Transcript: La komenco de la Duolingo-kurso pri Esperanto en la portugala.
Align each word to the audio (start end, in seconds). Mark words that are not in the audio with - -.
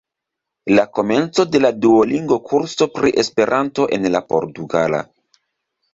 La 0.77 0.85
komenco 0.99 1.45
de 1.57 1.61
la 1.61 1.71
Duolingo-kurso 1.83 2.89
pri 2.97 3.13
Esperanto 3.25 3.87
en 3.99 4.11
la 4.17 4.23
portugala. 4.35 5.07